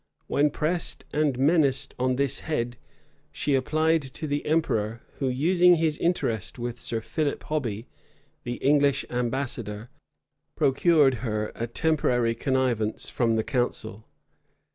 [0.25, 2.75] When pressed and menaced on this head,
[3.31, 7.87] she applied to the emperor, who, using his interest with Sir Philip Hobby,
[8.43, 9.91] the English ambassador,
[10.55, 14.07] procured her a temporary connivance from the council.